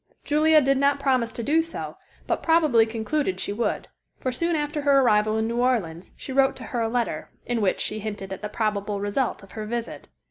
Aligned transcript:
Julia 0.23 0.61
did 0.61 0.79
not 0.79 0.99
promise 0.99 1.31
to 1.33 1.43
do 1.43 1.61
so, 1.61 1.95
but 2.25 2.41
probably 2.41 2.87
concluded 2.87 3.39
she 3.39 3.53
would, 3.53 3.87
for 4.19 4.31
soon 4.31 4.55
after 4.55 4.81
her 4.81 5.01
arrival 5.01 5.37
in 5.37 5.47
New 5.47 5.57
Orleans 5.57 6.15
she 6.17 6.33
wrote 6.33 6.55
to 6.55 6.63
her 6.73 6.81
a 6.81 6.89
letter, 6.89 7.29
in 7.45 7.61
which 7.61 7.79
she 7.79 7.99
hinted 7.99 8.33
at 8.33 8.41
the 8.41 8.49
probable 8.49 8.99
result 8.99 9.43
of 9.43 9.51
her 9.51 9.67
visit. 9.67 10.07